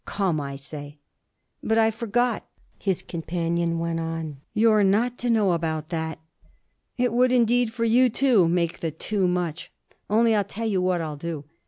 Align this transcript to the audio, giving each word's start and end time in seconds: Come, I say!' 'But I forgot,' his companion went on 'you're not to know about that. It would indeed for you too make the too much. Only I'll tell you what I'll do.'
Come, 0.05 0.41
I 0.41 0.55
say!' 0.55 0.97
'But 1.61 1.77
I 1.77 1.91
forgot,' 1.91 2.49
his 2.79 3.03
companion 3.03 3.77
went 3.77 3.99
on 3.99 4.41
'you're 4.51 4.83
not 4.83 5.19
to 5.19 5.29
know 5.29 5.51
about 5.51 5.89
that. 5.89 6.17
It 6.97 7.13
would 7.13 7.31
indeed 7.31 7.71
for 7.71 7.85
you 7.85 8.09
too 8.09 8.47
make 8.47 8.79
the 8.79 8.89
too 8.89 9.27
much. 9.27 9.71
Only 10.09 10.33
I'll 10.33 10.43
tell 10.43 10.65
you 10.67 10.81
what 10.81 11.01
I'll 11.01 11.17
do.' 11.17 11.43